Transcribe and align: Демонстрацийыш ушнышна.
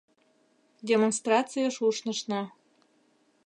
Демонстрацийыш 0.89 1.75
ушнышна. 1.87 2.41